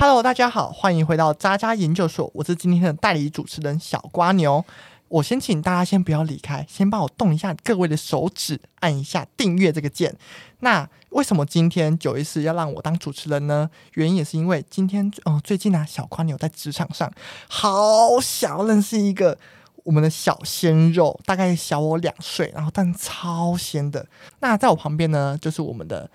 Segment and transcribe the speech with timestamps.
[0.00, 4.64] Hello，大家好，欢迎回到渣渣研究所，我是今天的代理主持人小瓜牛。
[5.08, 10.14] 我先请大家先不要离开，先帮我动一下各位的手指，按一下订阅这个键。
[10.60, 13.68] 那为什么今天九一四要让我当主持人呢？
[13.94, 17.12] 原因也是因为今天，哦，最近啊，小瓜牛在职场上
[17.48, 19.36] 好想要认识一个
[19.82, 24.06] 我们的小鲜肉，大概小我两岁，然后但超鲜的。
[24.38, 26.08] 那在我旁边呢，就是我们的。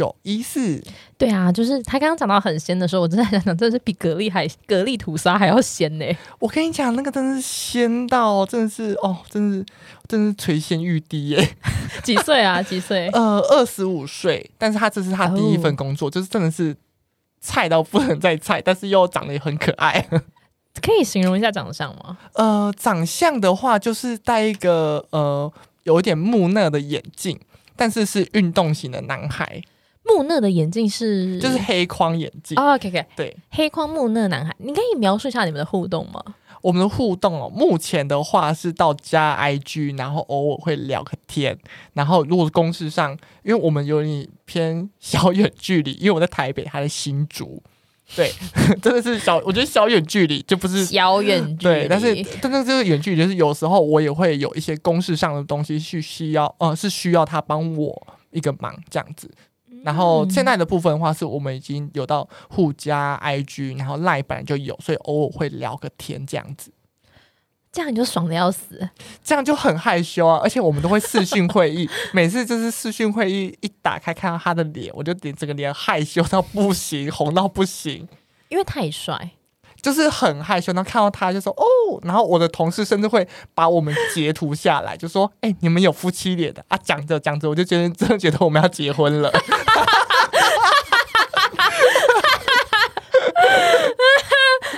[0.00, 0.82] 九一四，
[1.18, 6.06] 对啊，就是他刚刚讲到很鲜的时候，我真的想讲，真的是比蛤蜊还蛤蜊吐沙还要鲜呢。
[6.38, 9.66] 我跟你讲，那个真的是鲜到，真的是哦，真的是，
[10.08, 11.56] 真的是垂涎欲滴耶。
[12.02, 12.62] 几岁啊？
[12.62, 13.08] 几岁？
[13.12, 14.50] 呃，二十五岁。
[14.56, 16.74] 但是他这是他第一份工作，就是真的是
[17.42, 20.08] 菜到不能再菜，但是又长得也很可爱。
[20.80, 22.16] 可以形容一下长相吗？
[22.32, 27.38] 呃，长相的话，就是戴一个呃有一点木讷的眼镜，
[27.76, 29.60] 但是是运动型的男孩。
[30.10, 32.58] 木讷的眼镜是，就是黑框眼镜。
[32.58, 36.22] OK OK，对，黑框木讷男孩，你可以描述一下你们的互动吗？
[36.62, 41.58] 我们的互动哦，目前的话是到加 IG，然后偶尔会聊个天。
[41.94, 47.62] 然后如果是公事上，因为我们有点偏小远距离，因为我在台北，他在新竹，
[48.14, 48.30] 对，
[48.82, 59.30] 真的是小，我觉得小远距离就不是小远距离，对，但是真的这个远距离，就是有时候我也会有一些公事上的东西去需要，呃，是需要他帮我一个忙这样子。
[59.82, 66.72] 然后现在的部分的话，是我们已经有到互加 IG，然后赖本来就有，所以偶尔会聊个天这样子。
[67.72, 68.90] 这样你就爽的要死，
[69.22, 70.40] 这样就很害羞啊！
[70.42, 78.08] 而且我们都会视讯会议，每次就是视讯会议一打开看到他的脸，我就点整个脸害羞到不行，红到不行，
[78.48, 79.30] 因为太帅。
[79.82, 81.64] 就是很害羞，然后看到他就说哦，
[82.02, 86.78] 然后我的同事甚至会把我们截图下来，就说哎，你们有夫妻脸的啊？
[86.82, 89.32] 讲着讲着，我就觉得真的觉得我们要结婚了。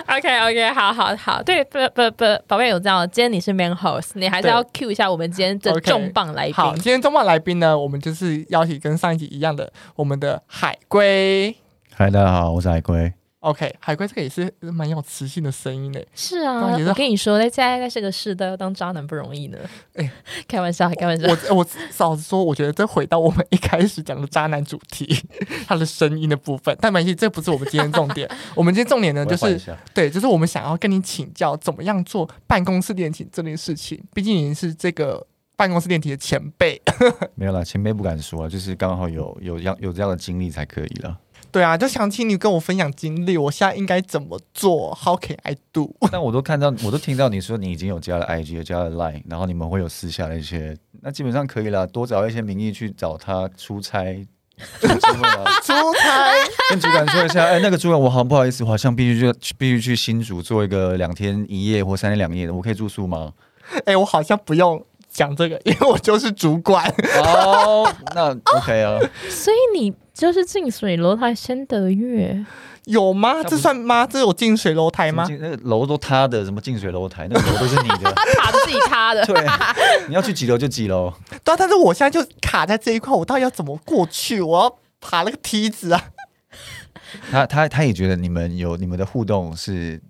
[0.08, 6.54] OK OK，好好好，对不不不，宝贝有这样，今天你是 Man Host，你还是要 cue 一下我们今天的重磅来宾。
[6.54, 11.56] 好，今天重磅来宾呢，我们就是邀请跟上一集一样的，我们的海龟。
[11.94, 13.12] 嗨，大家好，我是海龟。
[13.42, 16.06] OK，海龟这个也是蛮有磁性的声音嘞。
[16.14, 19.58] 是啊，我跟你说，在现在这个世代要当渣男不容易呢。
[19.94, 20.08] 哎，
[20.46, 21.26] 开玩笑，开玩笑。
[21.28, 25.12] 我我嫂子说，我觉得这回到我们一开始讲的渣男主题，
[25.66, 26.76] 他的声音的部分。
[26.80, 28.30] 但没关系，这不是我们今天重点。
[28.54, 29.60] 我们今天重点呢，就是
[29.92, 34.00] 对，就是我们想要跟你请教，怎么样做办公室恋情这件事情。
[34.14, 35.26] 毕竟你是这个
[35.56, 36.80] 办公室恋情的前辈。
[37.34, 41.18] 没有啦，前辈不敢说，就是刚好有有样有这样的经历才可以了。
[41.52, 45.94] 对啊，就想请你跟我分享经历，我现在应该怎么做？How can I do？
[46.10, 51.86] 但我都看到，我都听到你说你已经有加了 IG，加了 Line，然后你们会有私下的一些，那基本上可以了。
[51.86, 54.26] 多找一些名义去找他出差，
[55.62, 56.32] 出差
[56.70, 63.30] 跟主管说一下，哎，那个主管，我好不好意思，我好像必须去必须去新竹做一个两天一夜或三天两夜的，我可以住宿吗？
[63.84, 66.88] 哎，我好像不用讲这个，因为我就是主管。
[67.22, 68.98] 哦，那 OK 啊。
[69.28, 69.92] 所以你。
[70.14, 72.44] 就是近水楼台先得月，
[72.84, 73.42] 有吗？
[73.42, 74.06] 这算吗？
[74.06, 75.26] 这有近水楼台吗？
[75.28, 77.26] 那个楼都塌的，什么近水楼台？
[77.32, 79.24] 那个楼都是你的，塔自己塌的。
[79.26, 79.34] 对，
[80.08, 81.12] 你要去几楼就几楼。
[81.42, 84.40] 对，但是我现在就卡在这一块，我到底要怎么过去？
[84.40, 86.02] 我要爬那个梯子啊。
[87.30, 90.00] 他他他也觉得你们有你们的互动是。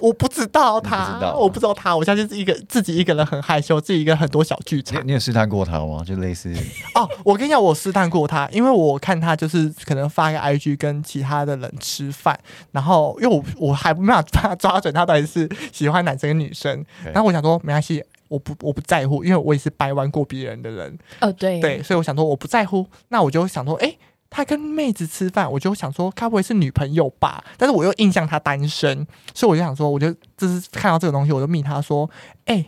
[0.00, 5.06] 我不知道他，我不知道他，我相信是一个自己一个人很害羞，自己一个很多小剧场。
[5.06, 6.02] 你有试探过他吗？
[6.04, 6.52] 就类似
[6.94, 12.38] 哦，我跟你讲，我试探过他，因为我看他就是可能发个 IG 跟其他的人吃饭，
[12.72, 20.98] 然后因为我我还没办法抓准他到底是喜欢男生跟女生，然后我想说没关系，我不我不在乎，因为我也是掰弯过别人的人。
[21.20, 23.94] 哦，对对，所以我想说我不在乎，那我就想说，哎。
[24.30, 27.44] 他跟妹子吃饭，我就想说，该不会是女朋友吧？
[27.58, 32.08] 但是我又印象他单身，所以我就想说，我就就是看到这个东西，我就密他说
[32.46, 32.64] ：“哎，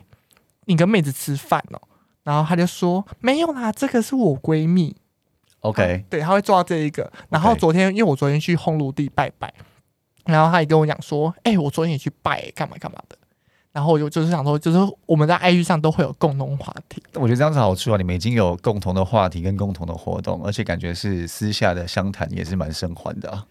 [0.65, 1.81] 你跟妹子吃饭哦？”
[2.23, 4.95] 然后他就说：“没有啦，这个是我闺蜜。”
[5.61, 7.09] OK，对，他会做到这一个。
[7.29, 9.53] 然后昨天，因为我昨天去烘炉地拜拜，
[10.25, 13.17] 然后他也跟我讲说：“哎，我昨天也去拜，干嘛干嘛的。”
[13.73, 14.77] 然后我就就是想说，就是
[15.07, 17.01] 我们在 IG 上都会有共同话题。
[17.15, 23.43] 我觉得这样子好处啊，你们已经有共同的话题跟共同的活动，而且感觉是私下的相谈也是蛮生欢的啊。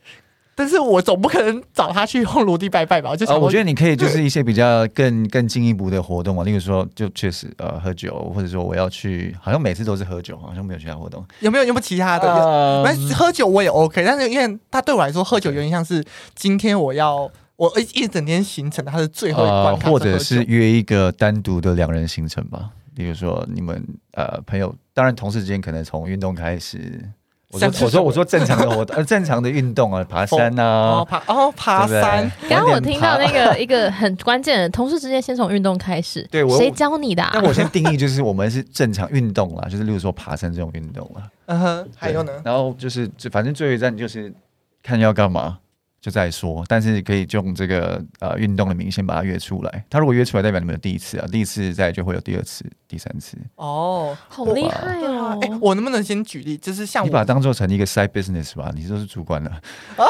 [0.54, 3.16] 但是我总不可能找他去后炉地拜拜吧？
[3.16, 11.24] 就啊，我觉得你可以就是一些比较更更进一步的活动嘛，例如说就确实呃喝酒，或者说我要去，好像每次都是喝酒，好像没有其他活动。
[11.40, 12.84] 有没有有没有其他的？
[13.16, 16.04] 喝酒我也 OK，但是因为他对我来说喝酒有点像是
[16.36, 17.28] 今天我要。
[17.62, 22.70] 我一一整天行程，它是最后一关，或者是约一个单独的两人行程吧。
[22.92, 23.80] 比如说你们
[24.14, 27.08] 呃朋友，当然同事之间可能从运动开始，
[27.52, 36.26] 我说我说我说正常的活动， 呃，正常的运动啊，爬山哦啊，爬哦爬对不对山，刚刚我听到那个 一个很关键的，同事之间先从运动开始。
[36.32, 37.30] 对我谁教你的、啊？
[37.34, 41.30] 那我先定义就是我们是正常运动啦， 就是例如说爬山这种运动啦。
[41.46, 44.34] 嗯哼，还有呢，然后就是就反正最后一站就是
[44.82, 45.60] 看要干嘛
[46.02, 49.84] 就再说，但是可以用这个呃运动的名先把它约出来。
[49.88, 53.38] 他如果约出来，代表你们有第一次啊，第一次再就会有第二次、第三次。
[53.54, 55.38] 哦，好厉害啊哦！
[55.40, 56.58] 哎，我能不能先举例？
[56.58, 59.50] 就是像我你把它当做成一个 side business 吧，你就是主管了。
[59.96, 60.04] 哦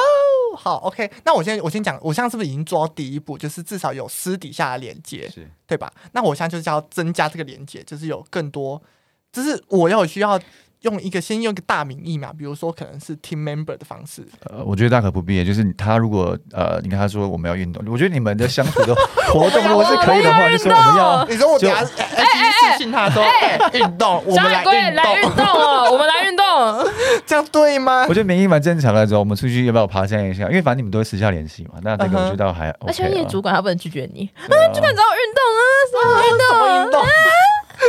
[0.56, 5.92] 好，OK，那我先我先讲，我现在是不是已经做到第一步，就是至少有私底下的连接，是对吧？
[6.12, 8.80] 那我现在就是要增加这个连接，就是有更多，
[9.32, 10.38] 就是我要需要
[10.82, 18.94] 用一个先用一个大名义嘛，比如说可能是 team member 的方式，呃，我觉得大可不必，就是他如果呃，你跟他说我们要运动，我觉得你们的相处的
[19.32, 21.84] 活动 如果是可以的话，就说我们要你说我等哎
[22.25, 26.43] 哎私信他说哎运动，我们来海龟来运运动，哦，我们来运动。
[27.26, 28.14] 这样对吗我？
[28.14, 29.06] 觉得名义蛮正常的。
[29.06, 30.44] 之后我们出去要不要爬山一下？
[30.49, 31.75] 因为反正你们都会私下联系嘛。
[31.82, 32.70] 那这个我觉得还。
[32.87, 36.23] 而且你主管他不能拒绝你，主管找我运动啊，什么
[36.85, 37.06] 运动啊？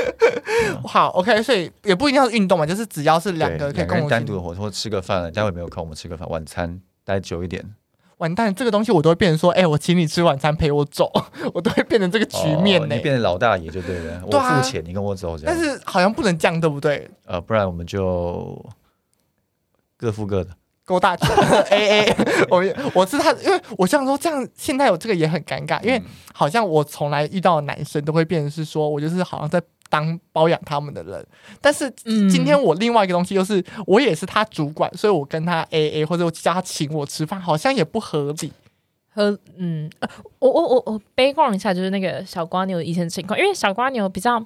[0.88, 7.64] 好，OK，所以也不一定要运动嘛，就是只要是两个可以共同单独的活动，或吃个饭，待会没有空，我们吃个饭，晚餐待久一点。
[8.18, 11.12] 完蛋，这个东西我都会变成说，哎、我请你吃晚餐陪我走，
[11.54, 15.54] 我都会变成这个局面呢、哦你变成老大爷就对了，我付钱，你跟我走这样。
[15.54, 17.10] 但是好像不能这样，对不对？
[17.26, 18.64] 呃，不然我们就
[19.98, 20.52] 各付各的。
[20.86, 21.30] 勾大钱
[21.70, 22.16] A A，
[22.50, 22.62] 我
[22.94, 26.04] 我是他，因为我想说这样，现在有这个也很尴尬，因为嗯
[26.34, 29.62] 好像我从来遇到的男生都会变成是说我就是好像在
[29.94, 31.24] 当包养他们的人，
[31.62, 38.52] 但是嗯今天我另外一个东西就是我也是他主管，所以我跟他 A A 或者我叫他请我吃饭，好像也不合理。
[39.16, 39.88] 和嗯，
[40.40, 44.44] 我我我我我悲观一下，就是那个小瓜牛以前情况，因为小瓜牛比较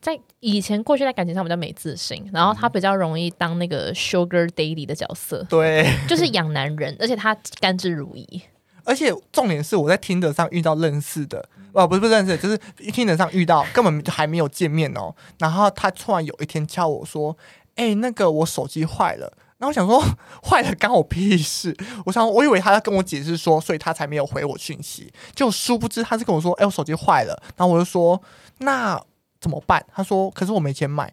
[0.00, 8.40] 在以前过去在感情上比较没自信，然后他比较容易当那个 sugar daddy 的角色，对，就是养男人，而且他甘之如饴。
[8.86, 12.56] 而且重点是我在听得上遇到认识的，哦，不是不认识，就是
[12.92, 15.14] 听得上遇到根本还没有见面哦。
[15.38, 17.36] 然后他突然有一天敲我说
[17.74, 20.00] ：“哎、那个我手机坏了。”然后我想说
[20.48, 21.76] 坏了干我屁事？
[22.04, 25.12] 我想我以为他要跟我解释说，所以他才没有回我讯息。
[25.34, 28.22] 就殊不知他是跟我说：“哎、我手机坏了。”然后我就说
[28.58, 29.02] ：“那
[29.40, 31.12] 怎么办？”他说：“可是我没钱买。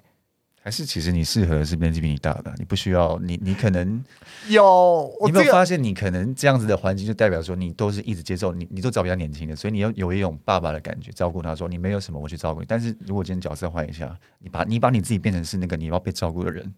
[0.64, 4.02] 还是其实你适合的是年纪比你大的，你不需要你你可能
[4.48, 4.64] 有”
[5.20, 12.66] 我你有没这个有发现，你可能这样子的环境，就代表说你都是一直接受你，你都找比较年轻的，所以你要有一种爸爸的感觉，照顾他说你没有什么，我去照顾你。
[12.66, 16.74] 但是如果今天角色换一下，你把你把你自己变成是那个你要被照顾的人，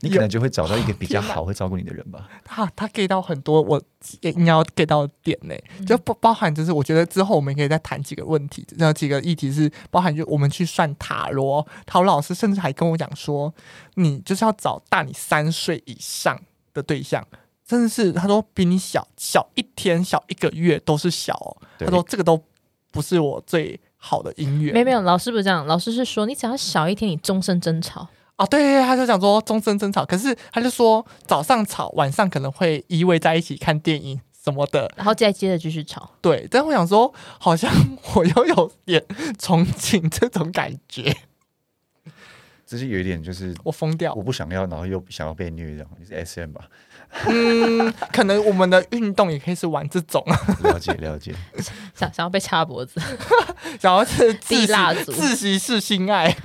[0.00, 2.28] 你可能就会找到一个比较 好会照顾你的人吧。
[2.44, 3.82] 他他 get 到很多我
[4.20, 5.54] 也应该要 get 到的点呢、
[5.84, 13.52] 就包包含就是我觉得之后我们可以再谈几个问题，然后几个议题是包含就我们去算塔罗，陶老师甚至还跟我讲说，
[13.94, 16.40] 你就是要找大你三岁以上
[16.72, 17.26] 的对象，
[17.66, 22.40] 真的是他说比你小小一天小一个月都是小、哦，他说这个都
[22.92, 28.08] 不是我最好的音乐，没有没有，老师不是这样，老师是说你只要小一天，你终身争吵。
[28.38, 36.08] 啊，对对对，他就讲说终身争吵，可是他就说早上吵，晚上可能会依偎在一起看电影什么的，然后再接着继续吵。
[36.22, 37.68] 对，但我想说，好像
[38.14, 39.04] 我又有点
[39.38, 41.14] 憧憬这种感觉，
[42.68, 44.22] 只是有一点就是我疯掉我。
[44.22, 46.68] 不想要，然后又想要被虐这样，你是 S M 吧？
[47.26, 50.22] 嗯， 可能我们的运动也可以是玩这种，
[50.62, 51.34] 了解了解。
[51.96, 53.00] 想想要被掐脖子，
[53.80, 56.36] 然后是自递蜡烛自习室心爱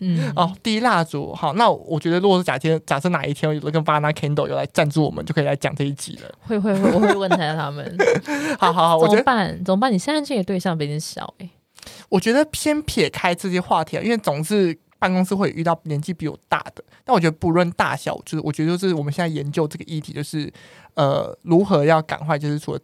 [0.00, 1.34] 嗯，哦，递蜡烛。
[1.34, 6.30] 好，那我觉得如果是假天，假设哪一天有那个 Vana Candle 有来赞助我们，就可以来讲这一集了。
[6.40, 7.96] 会会会，我会问一下他们
[8.60, 9.64] 好好好，我怎么办？
[9.64, 9.90] 怎么办？
[9.90, 11.48] 你现在这个对象比你小哎、
[12.10, 20.52] 我觉得先撇开这些话题啊，因为总是办公室会遇到年纪比我大的，但我觉得不论大小，就是我觉得就是我们现在研究这个议题，就是
[20.94, 22.78] 呃如何要赶快，就是说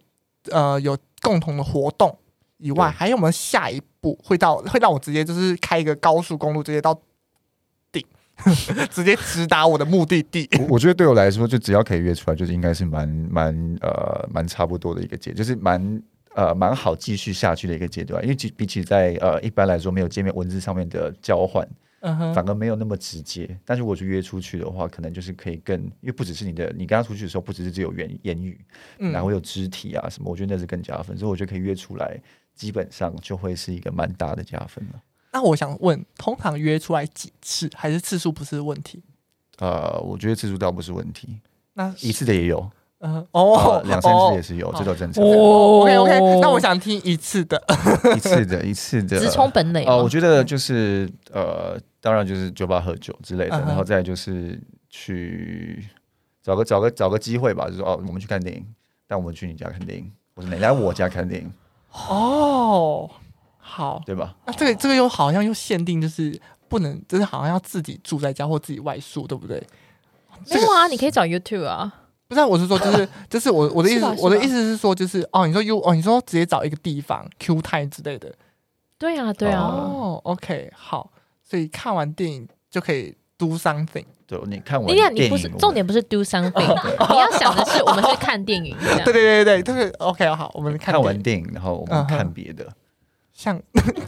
[0.51, 2.17] 呃有共同的活动
[2.57, 6.99] 以外，还有没有下一步会到会让我直接就是开一个高速公路直接到
[7.91, 8.03] 顶，
[8.89, 10.49] 直接直达我的目的地。
[10.59, 16.01] 我我觉得对我来说，就只要可以约出来，就是应该是蛮蛮呃蛮差不多的一个阶，就是蛮
[16.33, 18.23] 呃蛮好继续下去的一个阶段。
[18.23, 21.67] 因为比比起在呃一般来说没有见面文字上面的交换，
[22.01, 23.59] 嗯哼，反而没有那么直接。
[23.65, 28.59] 但是如果去约出去的话，可能就是可以更，因为不只是你的，你跟他出去的时候，不只是只有言言语，
[28.99, 31.17] 嗯然后有肢体啊什么，我觉得那是更加分。
[31.17, 32.19] 所以我觉得可以约出来，
[32.53, 35.01] 基本上就会是一个蛮大的加分了。
[35.33, 39.03] 那我想问，通常约出来几次，还是次数不是问题？
[39.57, 41.39] 呃，我觉得次数倒不是问题，
[41.73, 45.23] 那一次的也有，嗯哦呃，两三哦次也是有，哦这都正常。
[45.23, 47.61] 哦 OK OK，那我想听一次的。
[48.15, 55.87] 一次的， 一次的，直冲本垒吗哦，我觉得就是呃，当然就是酒吧喝酒之类的，然后再就是去
[56.41, 58.65] 找个找个找个机会吧，就说哦，我们去看电影，
[59.07, 61.51] 但我们去你家看电影，或者你来我家看电影，
[62.09, 63.07] 哦，
[63.59, 64.35] 好，对吧？
[64.45, 69.61] 那这个这个又好像又限定，就是不能，就是好像要自己住在家或自己外宿，对不对？
[70.49, 71.93] 没有啊，你可以找 YouTube 啊。
[72.27, 78.33] 不是啊，我是说，就是 就是我我的意思是，是我的意思是说，就是哦，你说 U 哦，你说直接找一个地方 Q time 之类的。
[78.97, 81.11] 对啊，对啊，哦，OK，好，
[81.43, 84.05] 所以看完电影就可以 do something。
[84.25, 86.51] 对，你看完电影，你不是，重点，不是 do something，
[87.13, 89.03] 你要想的是我们是看电影 对。
[89.05, 92.67] 对对对对，就是 OK，好，我们看看完电影，然后我们看别的，
[93.37, 93.61] 像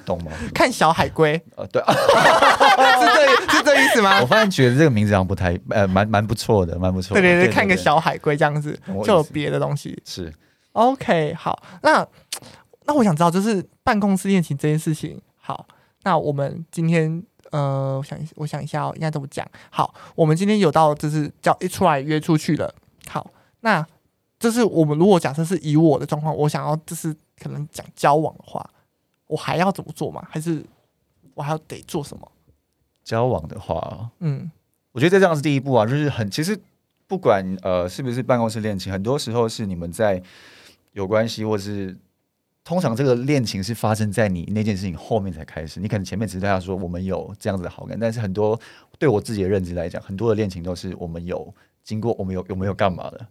[0.03, 0.31] 懂吗？
[0.55, 4.25] 看小海龟，呃，对啊， 是这是这意思吗我？
[4.25, 7.21] 发现觉得这个名字好像不太呃，蛮蛮不错的，蛮不错的。
[7.21, 10.01] 对对对，看个小海龟这样子就有别的东西。
[10.03, 10.33] 是
[10.71, 12.03] OK，好，那
[12.88, 15.21] 那我想知道，就是办公室恋情这件事情。
[15.39, 15.67] 好，
[16.01, 17.21] 那我们今天
[17.51, 19.48] 呃，我想一我想一下哦，应该怎么讲？
[19.69, 22.74] 好，我们今天有到就是叫一出来约出去了。
[23.07, 23.29] 好，
[23.62, 23.86] 那
[24.39, 28.67] 就是我们如果假设是以我的状况，我想要就是可能讲交往的话，
[29.29, 30.27] 我还要怎么做吗？
[30.29, 30.65] 还是
[31.36, 32.31] 我还要得做什么？
[33.03, 34.51] 交往的话，嗯
[34.91, 36.59] 我觉得这样是第一步啊，就是很其实
[37.07, 40.21] 不管呃是不是办公室恋情，很多时候是你们在
[40.93, 41.95] 有关系，或是
[42.63, 45.79] 通常这个恋情是发生在你那件事情后面才开始。
[45.79, 48.59] 你可能前面只是对他说我们有这样子的好感，但是很多
[48.98, 53.25] 对我自己的认知来讲，很多的恋情都是我们有经过，我们有有没有干嘛的。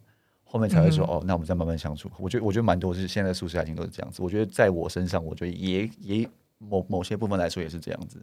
[0.51, 2.09] 后面才会说、嗯哦，那我们再慢慢相处。
[2.17, 4.23] 我觉得，我觉得蛮多是现在的宿舍爱情都是这样子。
[4.23, 6.27] 我觉得在我身上，我觉得也也
[6.57, 8.19] 某某些部分来说也是这样子。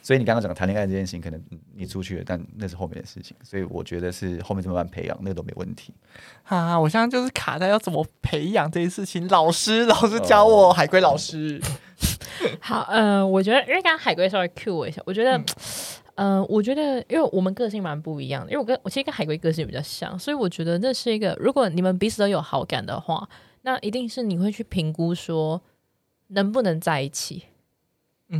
[0.00, 3.36] 所以你刚刚讲的谈恋爱这件事情，可能嗯你出去了，但那是后面的事情。
[3.42, 5.92] 所以我觉得是后面慢慢培养，那个都没问题。
[6.44, 9.26] 啊，我现在就是卡在要怎么培养这件事情。
[9.28, 11.60] 老师，老师教我，海龟老师。
[12.60, 15.44] 好，呃，我觉得因为刚刚海龟稍微 cue 我一下，我觉得，嗯、
[16.18, 23.28] 呃，我觉得因为我们个性蛮不一样的，因为我跟我其实跟海龟个性比较像，所以我觉得那是一个，如果你们彼此都有好感的话，
[23.62, 25.62] 那一定是你会去评估说
[26.28, 27.44] 能不能在一起。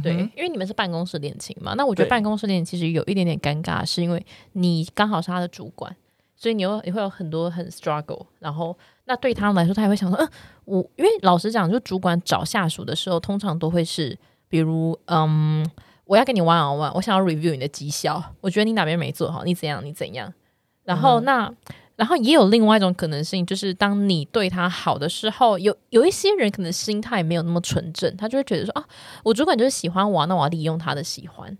[0.02, 5.94] 对，因为你们是办公室恋情嘛，那我觉得办公室恋情其实有一点点尴尬，是因为你刚好是他的主管，
[6.34, 10.28] 所以你又也会有很多很 struggle，然后那对他来说，他也会想说，嗯，
[10.64, 14.18] 我因为老实讲，就主管找下属的时候，通常都会是，
[14.48, 15.64] 比如，嗯，
[16.08, 20.32] 我要跟你 one on one，我想要 review 你的绩效，我觉得你哪边没做好，你怎样，你怎样，
[20.82, 21.54] 然后嗯那。
[21.98, 28.84] 然后也有另外一种可能性，就是当你对他好的时候，有有一些人可能心态没有那么纯正，他就会觉得说啊，
[29.24, 31.58] 我主管就是喜欢我啊，那我要利用他的喜欢。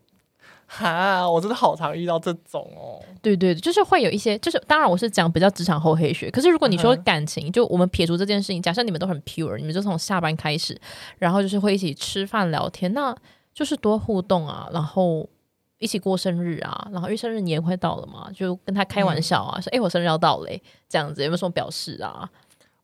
[0.68, 3.02] 哈，我真的好常遇到这种哦。
[3.20, 10.80] 对对，就是会有一些，就是当然我是讲比较职场厚黑学，可是如果你说感情，就我们撇除这件事情，假设你们都很 pure，你们就从下班开始，
[11.18, 13.12] 然后就是会一起吃饭聊天，那
[13.58, 15.28] 就是多互动啊，然后
[15.78, 22.30] 一起过生日啊，然后因为生日年快到了嘛，就跟他开玩笑啊，说哎我生日要到嘞，这样子有没有什么表示啊？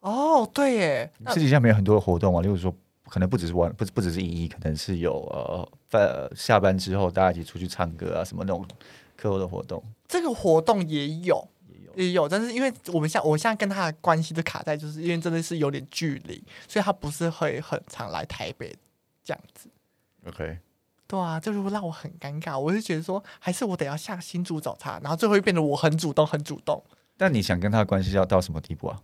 [0.00, 2.74] 哦，对耶，那私底下没有很多的活动啊，例如说，
[3.08, 8.66] 可能不只是玩，不不只是一一，可能是有呃，在下班之后大家一起出去唱歌啊，什么那种
[9.16, 11.46] 课后的活动这个活动也有。
[11.68, 11.92] 也有。
[11.94, 18.74] 也有，但是因为我们现我现在跟他的关系就卡在，就是因为真的是有点距离，所以他不是会很常来台北
[19.22, 19.68] 这样子。
[20.28, 20.58] OK，
[21.06, 22.58] 对啊，这就会让我很尴尬。
[22.58, 26.82] 我就觉得说，还是我得要下新主找他，然后最后会变得我很主动，很主动，
[27.16, 28.98] 但你想跟他的关系要到什么地步啊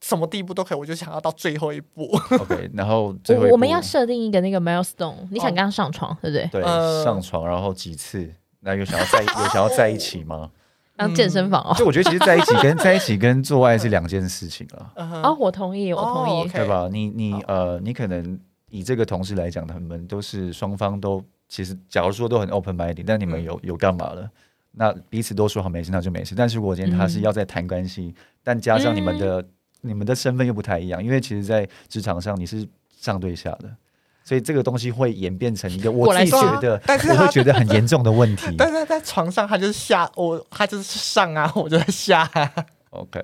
[0.00, 2.04] 什么地步都可以，我就想要到最后一步。
[2.30, 6.46] ？OK，然后最后我我们要设定一个那个 milestone，你想哦跟他上床，对不对？
[6.52, 10.50] 对呃上床，然后几次，那有想要在 有想要在一起吗？
[10.96, 11.74] 当健身房哦。
[11.76, 16.48] 就我觉得其实在一起跟 在一起跟做爱是两件事情啊，嗯哼哦，我同意，我同意。
[16.48, 16.88] 对吧？
[16.92, 18.38] 你你好呃，你可能
[18.70, 24.30] 以这个同事来讲，他们都是双方都其实，假如说都很 open minded，但你们嗯有有干嘛了？
[24.72, 26.34] 那彼此都说好没事，那就没事。
[26.36, 29.44] 但是如果今天他是嗯要在谈关系，但加上你们的、
[29.80, 32.68] 你们的身份又不太一样，因为其实，在职场上你是
[33.00, 33.74] 上对下的，
[34.22, 38.54] 所以这个东西会演变成一个我自己觉得，但是我会觉得很严重的问题。
[38.58, 42.52] 但是他在床上，他就是下我，他就是上啊， 我就在下、啊。
[42.90, 43.20] OK，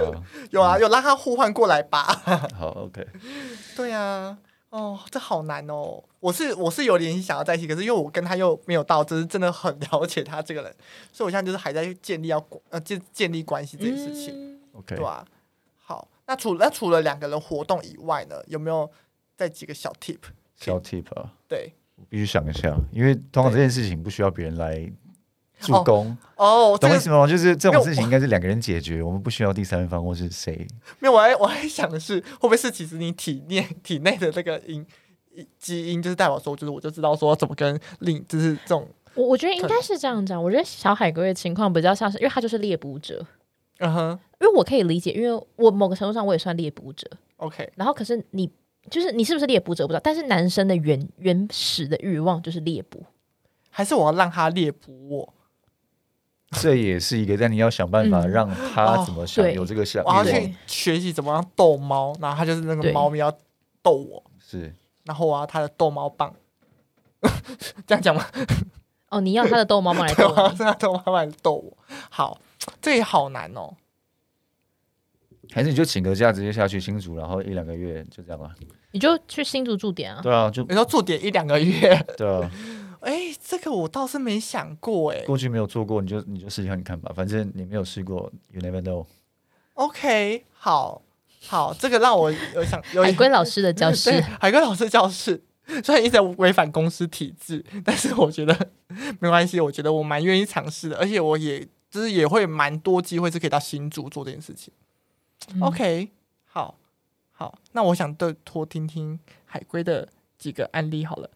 [0.50, 2.02] 有啊，有让他互换过来吧？
[2.54, 3.06] 好 OK，
[3.76, 4.36] 对啊，
[4.70, 6.02] 哦，这好难哦。
[6.20, 10.74] 我是我是有点想要在一起，可是因为我跟他又没有到，只是真的很 了解他这个人，
[11.12, 15.24] 所以我现在就是还在建立要呃建建立关系这件事情，嗯 OK，对吧、
[15.78, 18.90] 好，那除那除了两个人活动以外呢，有没有
[19.36, 20.18] 再几个小 tip？
[20.56, 24.92] 小 tip 啊，对，我必须想一下，因为通常这件事情不需要别人来
[25.60, 26.16] 助攻。
[26.36, 27.26] 哦，这个懂我意思吗？
[27.26, 30.66] 就是这种事情应该是两个人解决，我们不需要第三方或是谁。
[30.98, 34.84] 没有，我还我还想的是，会不会是其实你体内体内的那个因
[35.58, 40.42] 基因，就是代表说，就是我就知道说怎么跟另就是这种我我觉得应该是这样讲。
[40.42, 43.24] 我觉得小海龟的情况比较像是，因为他就是猎捕者，
[43.78, 48.50] 嗯哼因为我可以理解，因为我某个程度上我也算猎捕者，，OK，然后可是你
[48.90, 53.04] 就是你是不是猎捕者我不知道，但是男生的原原始的欲望就是猎捕，
[53.70, 55.34] 还是我要让他猎捕我，
[56.60, 63.30] 这也是一个，但你要想办法嗯让他怎么想对有这个想我要去学习怎么样逗猫，然后他就是那个对猫咪要
[63.82, 66.34] 逗我，是然后我要他的逗猫棒，
[67.86, 68.24] 这样讲吗？
[69.10, 71.78] 哦，你要他的逗猫棒来，逗我他的逗猫棒来逗我。
[72.10, 72.40] 好，
[72.82, 73.74] 这也好难哦。
[75.52, 78.50] 还是你就请个假直接下去新竹，然后一两个月就这样吧？
[78.90, 80.20] 你就去新竹驻点啊。
[80.20, 82.50] 对啊，就你说住点一两个月，对啊，
[83.00, 85.22] 哎，这个我倒是没想过哎。
[85.24, 89.06] 过去没有做过，你就你就试一下你看吧，反正你没有试过，you never know。
[89.74, 91.02] OK，好
[91.46, 95.40] 好，这个让我有想有海龟老师的 教室，海龟老师教室，
[95.84, 98.70] 虽然一直在违反公司体制，但是我觉得
[99.20, 104.72] 没关系，我觉得我蛮愿意尝试的，而且我也就是也会蛮多机会是可以到新竹做这件事情。
[105.54, 106.10] 嗯 OK，
[106.46, 106.78] 好，
[107.32, 111.30] 好，那我想对多听听海龟的几个案例好了。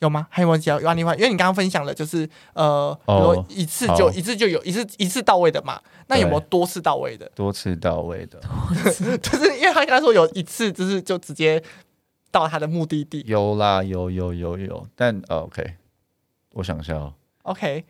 [0.00, 0.26] 有吗？
[0.30, 1.14] 还有没有其他有案例吗？
[1.14, 5.80] 因为你刚刚分享了，就是呃，比如说哦一次就、好一次就有一次一次到位的嘛。
[6.08, 7.30] 那有没有多次到位的？
[7.34, 8.38] 多次到位的
[9.18, 11.62] 就是因为他刚才说有一次，就是就直接
[12.30, 13.24] 到他的目的地。
[13.26, 15.74] 有啦，有有有有，但呃，OK，
[16.52, 17.84] 我想一下哦，OK，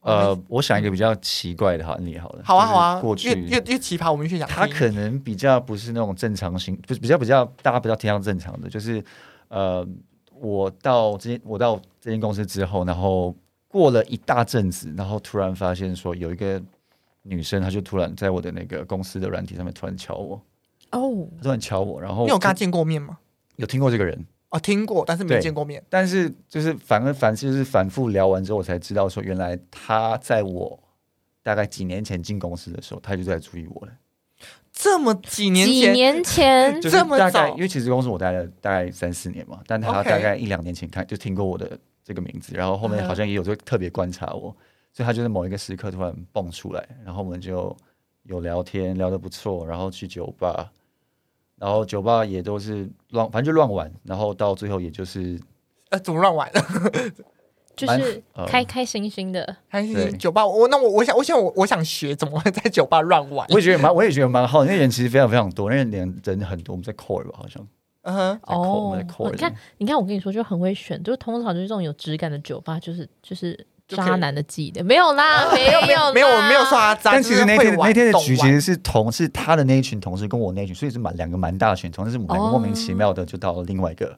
[0.00, 2.42] 呃，我想一个比较奇怪的案例好了。
[2.44, 4.46] 好啊好啊，过去越越越奇葩，我们越想。
[4.48, 9.02] 他可能比较不是那种正常型，不是比较比较大家比较偏向正常的，就是
[9.48, 9.86] 呃，
[10.40, 13.34] 我到这间我到这间公司之后，然后
[13.68, 16.62] 过了一大阵子，然后突然发现说有一个
[17.22, 20.40] 女生，她就突然在我的那个公司的软体上面突然敲我，
[20.92, 23.18] 哦，突然敲我，然后你有跟她见过面吗？
[23.56, 25.82] 有听过这个人，哦，听过，但是没见过面。
[25.88, 30.78] 但是就是反而反就是反复聊完之后，我才知道说原来她在我
[31.42, 33.92] 大概几年前进公司的时候，他就在注意我了。
[34.78, 37.30] 这么几年几前，年前 就是这么早。
[37.30, 43.08] 大概因为其实公司我待了大概三四年嘛，但他 OK 大概一两年前看就听过我的这个名字，然后后面嗯。
[43.08, 44.54] 好像也有就特别观察我，
[44.92, 47.74] 所以他就是某一个时刻突然蹦出来，然后我们就
[48.24, 50.70] 有聊天，聊得不错，然后去酒吧，
[51.58, 55.40] 然后酒吧也都是乱，反正就乱玩，然后到最后也就是
[55.88, 56.52] 呃，怎么乱玩？
[57.76, 60.46] 就是呃开开心心的，还是对酒吧？
[60.46, 63.46] 我那我我想我想我我想学怎么会在酒吧乱玩。
[63.50, 67.64] 我也觉得蛮我也觉得蛮好的，那人其实非常非常多，那人人很多，我们在 core 吧好像。
[68.02, 84.16] 嗯哼，在 core，我们在 core 你看，你看，我跟你说，就很会选，就是通常就是这种有质感的酒吧，就是就是渣男的记的， 没有啦，没有没有没有，我没有说他渣，但其实那天那天的局其实是同是他的那一群同事跟我那一群，所以是蛮两个蛮大的群，同时是莫名其妙的就到了另外一个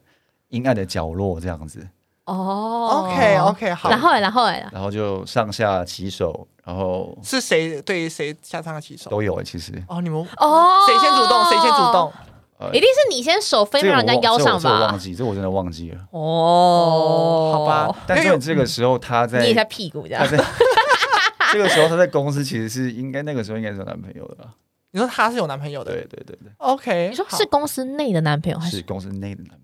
[0.51, 1.88] 阴暗的角落这样子，
[2.33, 3.91] 哦 OK OK 好。
[3.91, 9.11] 然后嘞然后嘞，然后就上下起手，然后是谁对谁下上下起手？
[9.11, 11.45] 都有哎、其实哦，你们哦，谁先主动？
[11.45, 12.12] 谁先主动？？
[12.61, 14.99] 呃一定是你先手飞到人家腰上吧这我这我忘吧？
[14.99, 16.01] 记，这我真的忘记了。
[16.11, 20.27] 哦，好吧，但因为是这个时候他在捏一下屁股这样。
[21.53, 24.51] 这个时候他在公司其实是应该那个时候应该是有男朋友的吧？
[24.91, 27.09] 你说他是有男朋友的对对对对，，OK？
[27.11, 29.59] 你说是公司内的男朋友还是是公司内的男朋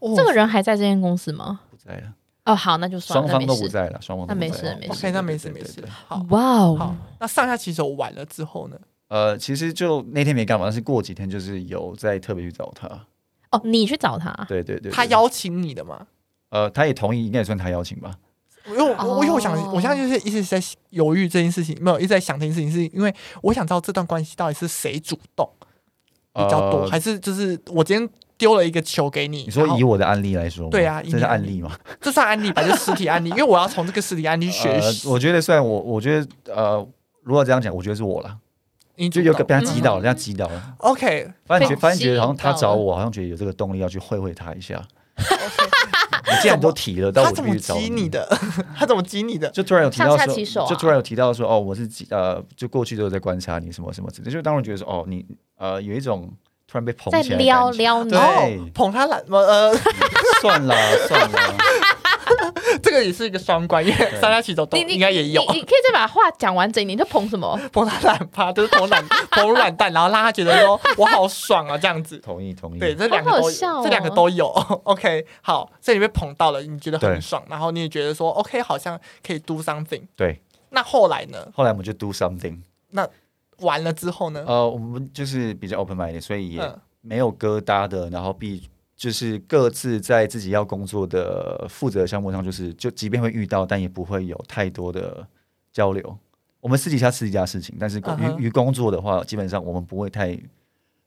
[0.00, 1.60] 友哦这个人还在这间公司吗？
[1.98, 3.56] 了，哦，好，那就算了，双方都。
[3.56, 5.84] 不在了，双方都那没不在了事没事 OK，那没事没事。
[6.06, 8.78] 好，哇哦好哦，，那上下棋手完了之后呢？
[9.08, 12.86] 呃，其实就那天没干嘛，但是过几天就是有在特别去找他。
[13.50, 16.06] 哦，你去找他，对对对，他邀请你的吗？
[16.50, 18.12] 呃，他也同意，应该也算他邀请吧。
[18.66, 25.48] 因为我我因为我想哦我现在就是一直在犹豫这件事情，没有一直在想这件事情，是因为我想知道这段关系到底是谁主动
[26.34, 28.08] 比较多，呃还是就是我今天
[28.40, 31.76] 丢了一个球给你，你说以我的案例来说，对啊这是案例案例嘛？
[32.00, 35.06] 这算案例吧，就实体案例，因为我要从这个实体案例去学习。
[35.06, 36.88] 呃，我觉得虽然我，我觉得呃，
[37.22, 38.38] 如果这样讲，我觉得是我了，
[38.96, 40.74] 你就有个被他击倒了，嗯被他击倒了。
[40.78, 44.82] OK 反正觉被发现觉得好像他找我，好像觉得有这个动力要去会会他一下。
[45.20, 48.08] OK，你既然都提了，但我他怎么就必须找激你。
[48.08, 48.26] 的？
[48.74, 49.50] 他怎么激你的？
[49.50, 55.26] 就突然有提到说，啊就突然有提到说，哦，我是几呃，就过去都有在观察你什么什么之类，就当然觉得说，哦，你
[55.58, 56.32] 呃有一种
[56.70, 59.74] 突然被捧在起来的撩感觉撩你对，哦，捧他懒呃，
[60.40, 60.74] 算了
[61.08, 61.38] 算了，
[62.80, 67.58] 这个也是一个双关，因为对三下起手都你你应该也有你你可以再把话讲完整一点，你在捧什么？
[67.72, 72.18] 捧他懒趴，就是捧懒捧软蛋，然后让他觉得说我好爽啊，这样子。
[72.18, 72.78] 同意同意。
[72.78, 74.46] 对，这两个都有，好好笑哦这两个都有。
[74.84, 80.02] OK，好，所以你被捧到了，你觉得很爽，然后你也觉得说 OK，好像可以 do something。
[80.14, 81.48] 对，那后来呢？
[81.52, 82.58] 后来我们就 do something，
[83.60, 84.44] 完了之后呢？
[84.46, 95.26] 呃，我们就是比较 open minded，所以也嗯没有疙瘩的，然后必就是各自在自己要工作的负责的项目上，就是就即便会遇到，但也不会有太多的
[95.72, 96.18] 交流。
[96.60, 100.38] 我们私底下私底下事情，但是于于工作的话，基本上我们不会太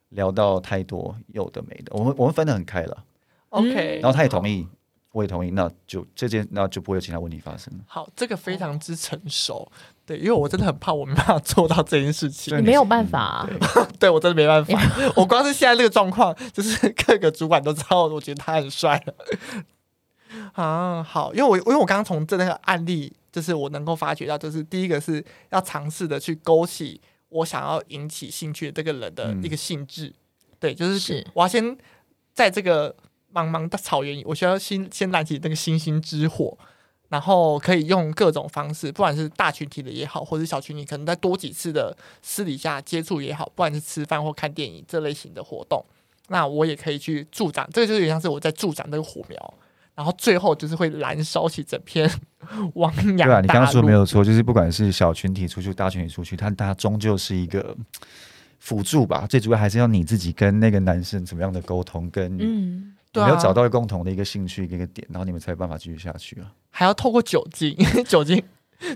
[0.09, 3.03] 聊到太多有的没的，我们我们分得很开了。
[3.49, 4.67] OK，然后他也同意，
[5.11, 7.83] 我也同意，那就这件那就不会有其他问题发生了。
[7.85, 9.71] 好，这个非常之成熟。
[10.05, 12.57] 对，因为我真的很怕我没办法做到这件事情。
[12.57, 14.77] 你没有办法啊对 对我真的没办法，
[15.15, 19.15] 我光是现在这个状况，就是各个主管都知道，我觉得他很帅了。
[20.53, 30.13] 啊，好，因为我因为我刚刚从这那个案例，就是我能够发觉到，就是第一个是要尝试的去勾起我想要引起兴趣的这个人的一个兴致，
[30.59, 31.77] 对，就是是我要先
[32.33, 32.93] 在这个
[33.33, 36.57] 茫茫的草原，我需要先先燃起那个星星之火。
[37.13, 45.85] 然后可以用各种方式，不管是大群体的也好，或者小群体，可能再多几次的私底下接触也好，不管是吃饭或看电影这类型的活动，
[46.29, 49.53] 那我也可以去助长，这个就是有点像是我在助长这个火苗，
[49.93, 52.09] 然后最后就是会燃烧起整片
[52.73, 53.99] 汪洋对啊，你刚刚说没有？
[53.99, 57.77] 有错，就是不管是小群体出去、大群体出去，它它终究是一个
[58.57, 59.27] 辅助吧。
[59.29, 66.49] 最主要还是要你自己跟那个男生怎么样的沟通，跟你嗯，对啊没有找到共同的一个兴趣、一个点，然后你们才有办法继续下去啊。
[66.75, 68.41] 还要透过酒精，因 为酒精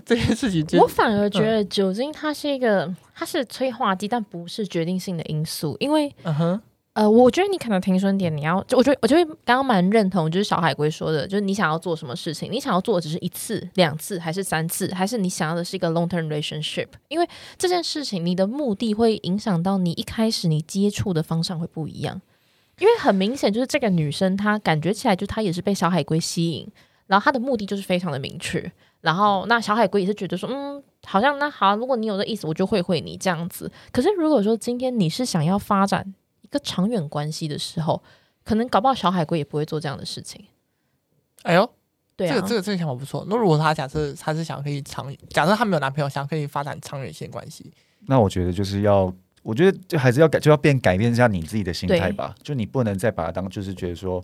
[0.04, 6.60] 这件事情就我反而觉得酒精它是一个，它是催化剂，但不是决定性的因素，因为嗯哼，
[6.94, 16.88] 呃，我觉得你可能停损点，你要，就我觉得，我觉得刚刚蛮认同，就是小海龟说的，就是你想要做什么事情，你想要做的只是一次、两次，还是三次，还是你想要的是一个 long term relationship？
[17.06, 22.20] 因为这件事情，你的目的会影响到你一开始你接触的方向会不一样。
[22.80, 26.68] 因为很明显，就是这个女生她感觉起来，就她也是被小海龟吸引，
[27.08, 28.70] 然后他的目的就是非常的明确。
[29.00, 33.68] 然后那小海龟也是觉得说，嗯，好像那好，如果你有这意思，我就会会你这样子。
[33.90, 38.00] 可是如果说今天你是想要发展一个长远关系的时候，
[38.44, 40.44] 可能搞不好小海龟也不会做这样的事情。
[41.42, 41.70] 哎呦，
[42.16, 43.24] 对啊，这个这个这个想法不错。
[43.28, 47.72] 那如果他假设他是想可以长，假设他没有男朋友，想可以发展长远性关系，
[48.06, 49.12] 那我觉得就是要，
[49.44, 52.34] 我觉得就还是要改，就要变改变一下你自己的心态吧。
[52.42, 54.22] 就你不能再把它当就是觉得说，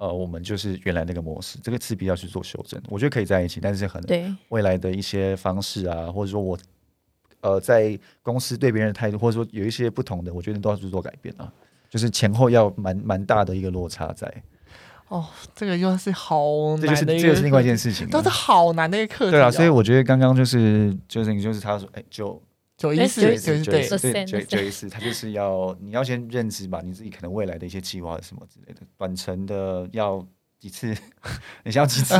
[0.00, 2.80] 呃，我们就是原来那个模式，这个势必要去做修正。
[2.88, 6.58] 我觉得可以在一起，但是可能对未来的一些方式啊，或者说我
[7.42, 11.52] 呃在公司对别人的态度，或者说有一些不同的，我觉得都要去做改变啊。
[11.90, 14.26] 就是前后要蛮蛮大的一个落差在，
[15.08, 16.46] 哦，这个又是好
[16.80, 18.10] 这就是难的一个，这个是另外一件事情啊。
[18.14, 19.32] 都是好难的一个课题、哦。
[19.32, 22.40] 对啊，所以我觉得刚刚就是就是你就是他说，哎，就
[22.80, 30.26] 九一四哎就是对就就一次，他就是要你要先认知吧，你自己可能未来的一些计划什么之类的，短程的要
[30.58, 30.96] 几次，
[31.62, 32.14] 你想要几次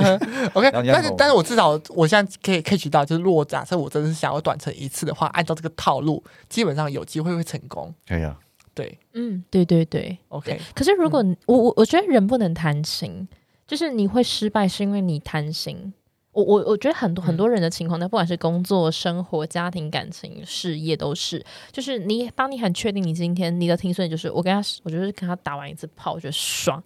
[0.53, 7.95] ？OK，但是但是我至少我现在可以可以取到，就是如果假设我真的是想要短程一次的话，按照这个套路，基本上有机会会成功。
[8.07, 8.39] 可以啊，
[8.75, 10.19] 对嗯，对对对。
[10.29, 13.27] ，OK，可是如果你我我我觉得人不能贪心，
[13.67, 15.95] 就是你会失败是因为你贪心。
[16.33, 26.83] 我我我觉得很多很多人的情况，那不管是工作、生活、家庭、感情、事业，都是，就是你当你很确定你今天你的停损就是我跟他，我就是跟他打完一次炮，我觉得爽，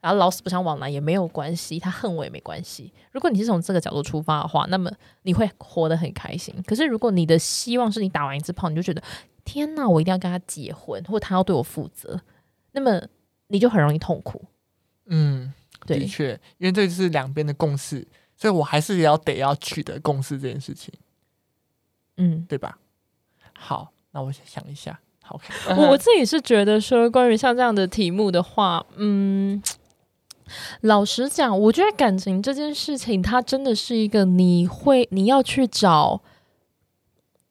[0.00, 2.92] 然后老死不相往来也没有关系，他恨我也没关系。
[3.12, 4.90] 如果你是从这个角度出发的话，那么
[5.22, 6.54] 你会活得很开心。
[6.66, 9.02] 可是如果你的希望是你打完一次炮，你就觉得
[9.44, 12.20] 天哪，我一定要跟他结婚，或他要对我负责，
[12.72, 13.02] 那么
[13.48, 14.44] 你就很容易痛苦。
[15.06, 15.52] 嗯，
[15.86, 20.92] 的，确，因为这就是两边的共识，所以我还是要得要取得共识这件事情，
[22.16, 22.78] 嗯，对吧？
[23.56, 24.98] 好，那我想一下。
[25.22, 25.40] 好，
[25.76, 29.62] 我我自己是觉得说，关于像这样的题目的话，嗯，
[30.80, 36.22] 老实讲，我觉得感情这件事情，它真的是一个你会你要去找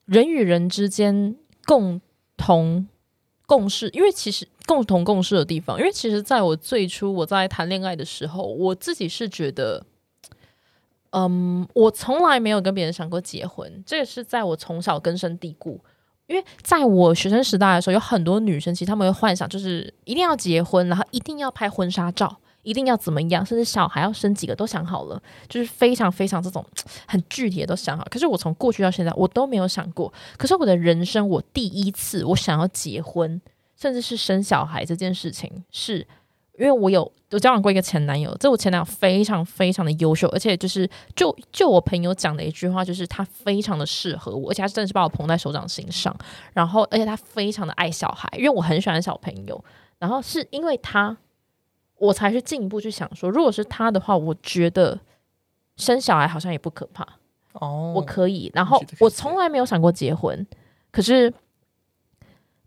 [0.04, 2.02] 人与人之间共
[2.36, 2.89] 同
[3.46, 9.86] 共事，因为其实共同共事的地方，因为其实在我最初我在谈恋爱的时候，我自己是觉得。
[11.12, 15.80] 嗯，我从来没有跟别人想过结婚，这个是在我从小根深蒂固。
[16.28, 26.65] 因为在我学生时代的时候，有很多女生其实她们会幻想，就是一定要结婚，然后一定要拍婚纱照，一定要怎么样，甚至小孩要生几个都想好了，就是非常非常这种
[27.06, 28.08] 很具体的都想好。
[28.10, 30.13] 可是我从过去到现在，我都没有想过。
[30.38, 33.41] 可是我的人生，我第一次我想要结婚，
[33.76, 36.08] 甚至是生小孩这件事情，是
[36.58, 46.15] 因为我有我交往过一个前男友，这我前男友非常非常的优秀，而且就是就就我朋友讲的一句话，就是他非常的适合我，而且他真的是把我捧在手掌心上。
[46.54, 49.63] 然后，而且他非常的爱小孩，因为我很喜欢小朋友。
[49.98, 51.15] 然后是因为他，
[51.98, 55.00] 我才去进一步去想说，如果是他的话，我觉得
[55.78, 57.08] 生小孩好像也不可怕，
[57.54, 58.52] 哦，我可以。
[58.54, 60.46] 然后我从来没有想过结婚，
[60.91, 61.34] 可是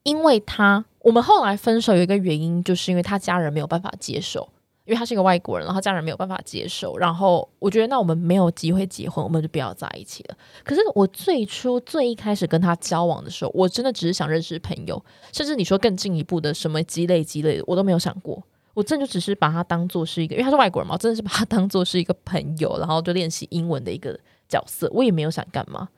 [0.05, 4.48] 因为他，我们后来分手有一个原因，就是因为他家人没有办法接受。
[4.85, 10.37] 因为他是一个外国人，然后家人没有办法接受，然后我觉得那我们没有机会结婚，我们就不要在一起了。
[10.62, 18.42] 可是我最初最一开始跟他交往的时候，我真的只是想认识朋友，甚至你说更进一步的什么积累积累的，我都没有想过。
[18.75, 24.18] 我真的就只是把他当做是一个，因为他是外国人嘛，我真的是把他当做是一个朋友，然后就练习英文的一个
[24.49, 25.88] 角色，我也没有想干嘛。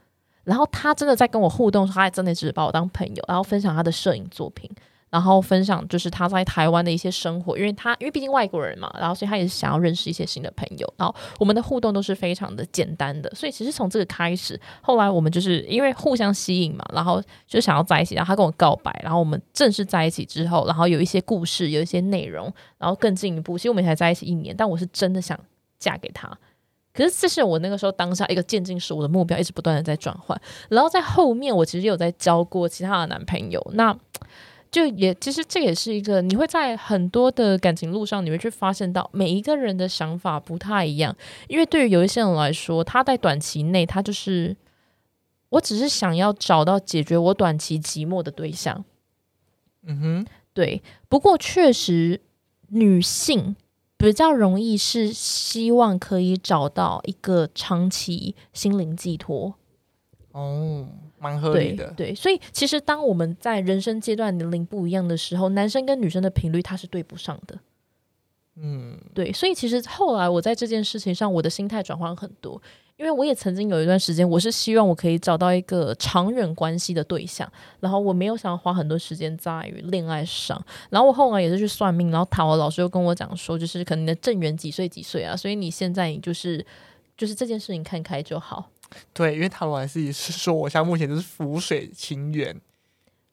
[0.45, 4.71] 然后他真的在跟我互动，他还真的只是把我当朋友，然后分享他的摄影作品。
[5.09, 10.95] 然后分享就是他在台湾的一些生活，因为他因为毕竟外国人嘛，然后所以他也是想要认识一些新的朋友。
[10.97, 18.15] 然后我们的互动都是非常的简单的，所以其实从这个开始，后来我们就是因为互相吸引嘛，然后就想要在一起。
[18.15, 25.39] 然后他跟我告白，然后我们正式在一起之后，然后有一些故事，有一些内容，然后更进一步，其实我们才在一起一年，但我是真的想
[25.79, 26.29] 嫁给他。
[26.93, 30.39] 可是这是我那个时候当下一个渐进式，我的目标一直不断的在转换。
[30.69, 33.97] 然后在后面，我其实有在交过其他的男朋友，那。
[34.71, 41.17] 就也其实这也是一个，你会在很多的感情路上，你会去发现到每一个人的想法不太一样。
[41.49, 44.57] 因为对于有一些人来说，他在短期内，他就是
[45.49, 48.85] 我只是想要找到解决我短期寂寞的对象。
[49.85, 50.83] 嗯哼，对。
[51.09, 52.21] 不过确实，
[52.69, 53.55] 女性
[53.97, 59.55] 比较容易是希望可以找到一个长期心灵寄托。
[60.37, 60.87] 哦。
[61.19, 67.59] 蛮合理的，对，所以其实当我们在人生阶段年龄不一样的时候，男生跟女生的频率它是对不上的。
[68.57, 72.61] 嗯，对，所以其实后来我在这件事情上，我的心态转换很多，
[72.99, 86.65] 因为我也曾经有一段时间，我是希望我可以找到一个长远关系的对象，然后我没有想要花很多时间在于恋爱上，然后我后来也是去算命，然后塔罗老师又跟我讲说，就是可能你的正缘几岁几岁啊，所以你现在你就是
[87.17, 88.71] 就是这件事情看开就好。
[89.13, 92.59] 对，因为塔罗兰自己是说，我现在目前就是浮水情缘，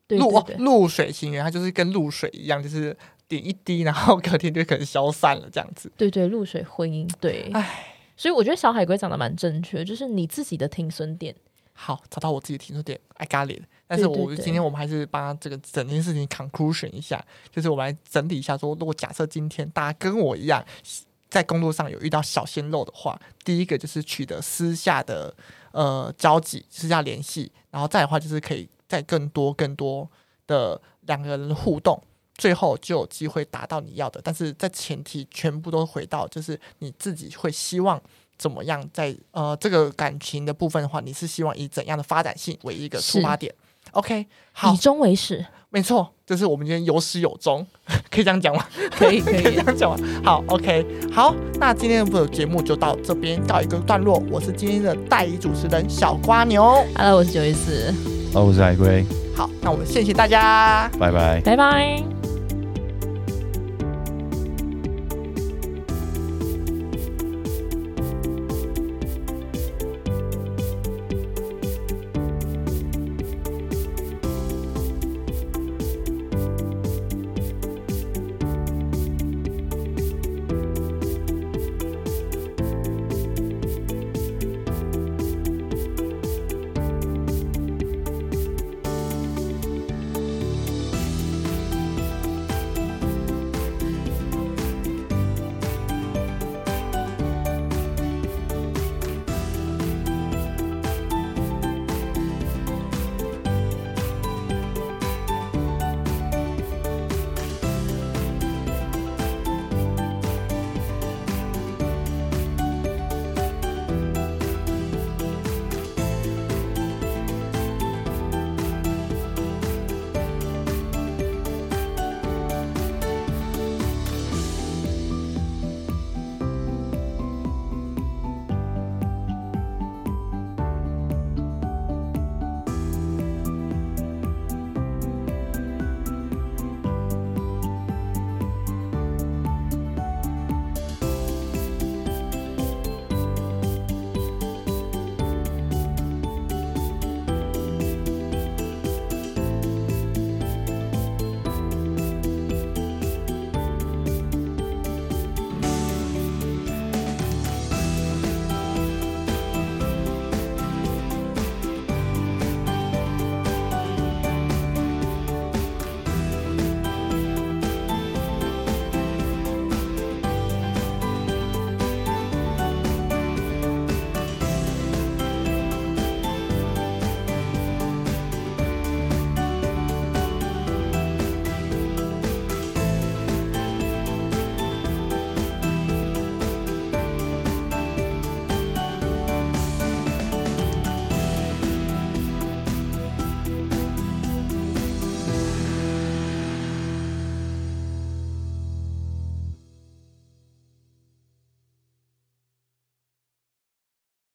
[0.09, 2.95] 露露水情缘，它就是跟露水一样，就是
[3.27, 5.91] 点一滴，然后隔天就可能消散了这样子。
[5.95, 7.49] 对对，露水婚姻，对。
[7.53, 11.35] 唉，所以我觉得小海龟讲的蛮正确，就是你自己的停损点。
[11.73, 13.63] 好，找到我自己停损点，I got it。
[13.87, 20.63] 但是我今天我们还是帮这个整件事情 conclusion 一下，就是我们来整理一下，说如果假设今天大家跟我一样。
[21.33, 25.35] 在工作上有遇到小鲜肉的话，第一个就是取得私下的
[25.71, 30.07] 呃交集，私下联系，然后再的话就是可以再更多更多
[30.45, 31.99] 的两个人互动，
[32.35, 34.21] 最后就有机会达到你要的。
[34.23, 37.99] 但是在前提全部都回到就是你自己会希望
[38.37, 43.51] 怎么样，在呃这个感情的部分的话，你是希望以怎样的发展性为一个出发点
[43.93, 47.65] ？OK，好，以终为始，没错，就是我们今天有始有终，
[48.11, 48.63] 可以这样讲吗？
[48.95, 50.21] 可以，可以这样讲吗？
[50.23, 54.21] 好，OK，好，那今天的节目就到这边告一个段落。
[54.29, 56.63] 我是今天的代理主持人小瓜牛
[56.95, 57.93] ，Hello，我是九一四
[58.33, 59.05] ，Hello，我是海龟。
[59.35, 62.12] 好，那我们谢谢大家，拜拜，拜拜。